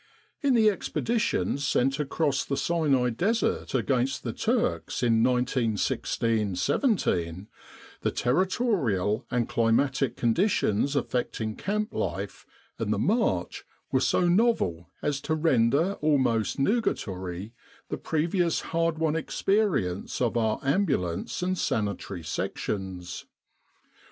[0.41, 7.47] In the expedition sent across the Sinai Desert against the Turks in 1916 17,
[8.01, 12.47] the territorial and climatic conditions affecting camp life
[12.79, 17.53] and the march were so novel as to render almost nugatory
[17.89, 23.25] the previous hard won experience of our Ambulance and Sanitary Sections.